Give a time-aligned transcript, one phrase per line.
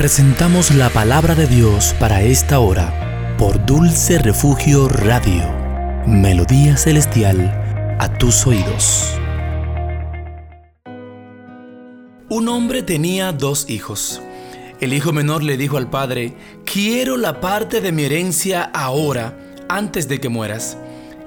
[0.00, 5.44] Presentamos la palabra de Dios para esta hora por Dulce Refugio Radio.
[6.06, 7.38] Melodía celestial
[8.00, 9.12] a tus oídos.
[12.30, 14.22] Un hombre tenía dos hijos.
[14.80, 19.38] El hijo menor le dijo al padre, quiero la parte de mi herencia ahora,
[19.68, 20.78] antes de que mueras.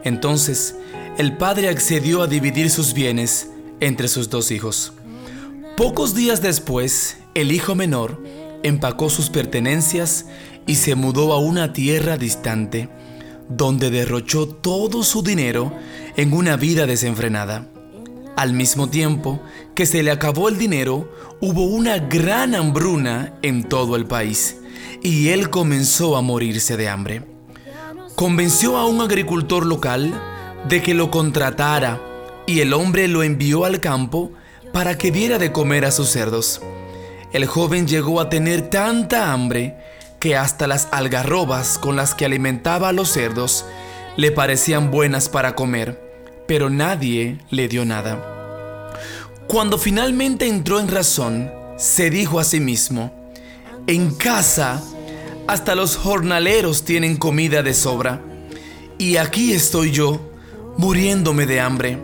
[0.04, 0.76] Entonces,
[1.20, 3.52] el padre accedió a dividir sus bienes
[3.82, 4.94] entre sus dos hijos.
[5.78, 8.20] Pocos días después, el hijo menor
[8.64, 10.26] empacó sus pertenencias
[10.66, 12.90] y se mudó a una tierra distante,
[13.50, 15.74] donde derrochó todo su dinero
[16.16, 17.68] en una vida desenfrenada.
[18.36, 19.42] Al mismo tiempo
[19.76, 24.58] que se le acabó el dinero, hubo una gran hambruna en todo el país
[25.04, 27.24] y él comenzó a morirse de hambre.
[28.16, 30.14] Convenció a un agricultor local
[30.68, 32.02] de que lo contratara
[32.48, 34.32] y el hombre lo envió al campo
[34.72, 36.62] para que diera de comer a sus cerdos.
[37.34, 39.76] El joven llegó a tener tanta hambre
[40.20, 43.66] que hasta las algarrobas con las que alimentaba a los cerdos
[44.18, 46.00] le parecían buenas para comer,
[46.48, 48.94] pero nadie le dio nada.
[49.48, 53.12] Cuando finalmente entró en razón, se dijo a sí mismo,
[53.88, 54.80] en casa
[55.48, 58.22] hasta los jornaleros tienen comida de sobra,
[59.00, 60.22] y aquí estoy yo,
[60.78, 61.98] muriéndome de hambre.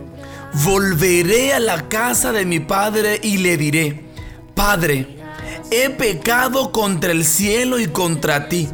[0.64, 4.10] Volveré a la casa de mi padre y le diré,
[4.60, 5.19] Padre,
[5.70, 8.68] he pecado contra el cielo y contra ti.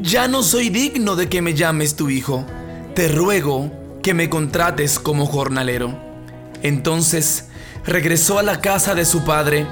[0.00, 2.46] Ya no soy digno de que me llames tu hijo.
[2.94, 3.70] Te ruego
[4.02, 5.98] que me contrates como jornalero.
[6.62, 7.46] Entonces
[7.84, 9.66] regresó a la casa de su padre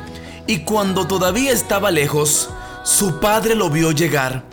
[0.47, 2.51] y cuando todavía estaba lejos,
[2.83, 4.45] su padre lo vio llegar.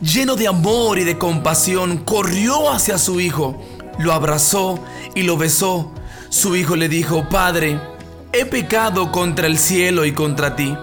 [0.00, 3.62] Lleno de amor y de compasión, corrió hacia su hijo,
[3.98, 4.80] lo abrazó
[5.14, 5.92] y lo besó.
[6.30, 7.80] Su hijo le dijo, Padre,
[8.32, 10.76] he pecado contra el cielo y contra ti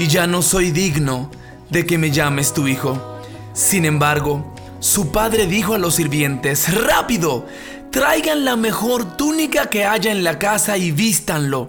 [0.00, 1.30] y ya no soy digno
[1.68, 3.20] de que me llames tu hijo.
[3.52, 7.44] Sin embargo, su padre dijo a los sirvientes, rápido,
[7.90, 11.68] traigan la mejor túnica que haya en la casa y vístanlo.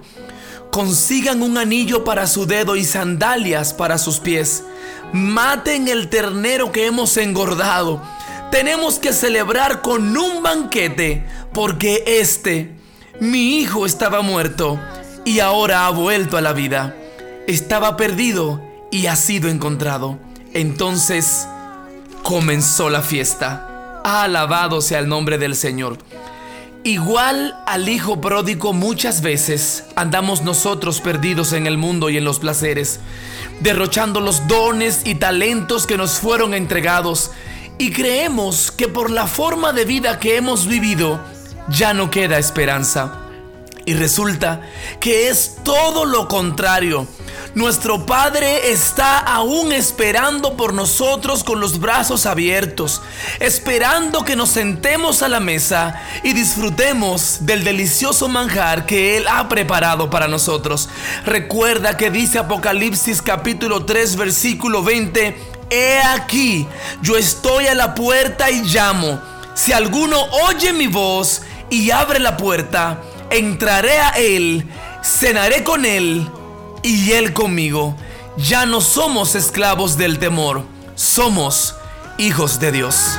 [0.71, 4.63] Consigan un anillo para su dedo y sandalias para sus pies.
[5.11, 8.01] Maten el ternero que hemos engordado.
[8.49, 12.77] Tenemos que celebrar con un banquete porque este,
[13.19, 14.79] mi hijo, estaba muerto
[15.25, 16.95] y ahora ha vuelto a la vida
[17.47, 20.17] estaba perdido y ha sido encontrado.
[20.53, 21.47] Entonces
[22.23, 24.01] comenzó la fiesta.
[24.03, 25.97] Alabado sea el nombre del Señor.
[26.83, 32.39] Igual al Hijo pródigo muchas veces andamos nosotros perdidos en el mundo y en los
[32.39, 32.99] placeres,
[33.59, 37.29] derrochando los dones y talentos que nos fueron entregados
[37.77, 41.19] y creemos que por la forma de vida que hemos vivido
[41.69, 43.20] ya no queda esperanza.
[43.91, 44.61] Y resulta
[45.01, 47.05] que es todo lo contrario.
[47.55, 53.01] Nuestro Padre está aún esperando por nosotros con los brazos abiertos,
[53.41, 59.49] esperando que nos sentemos a la mesa y disfrutemos del delicioso manjar que Él ha
[59.49, 60.87] preparado para nosotros.
[61.25, 65.35] Recuerda que dice Apocalipsis capítulo 3 versículo 20,
[65.69, 66.65] He aquí,
[67.01, 69.19] yo estoy a la puerta y llamo.
[69.53, 74.67] Si alguno oye mi voz y abre la puerta, entraré a Él,
[75.03, 76.29] cenaré con Él
[76.83, 77.95] y Él conmigo.
[78.37, 80.63] Ya no somos esclavos del temor,
[80.95, 81.75] somos
[82.17, 83.17] hijos de Dios.